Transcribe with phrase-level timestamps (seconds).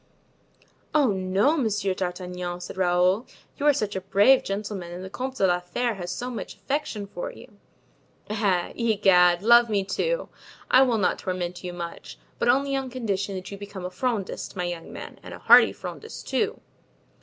[0.95, 5.35] "Oh, no, Monsieur d'Artagnan," said Raoul, "you are such a brave gentleman and the Comte
[5.35, 7.59] de la Fere has so much affection for you!"
[8.27, 8.73] "Eh!
[8.75, 9.43] Egad!
[9.43, 10.27] love me too;
[10.71, 14.55] I will not torment you much, but only on condition that you become a Frondist,
[14.55, 16.59] my young friend, and a hearty Frondist, too."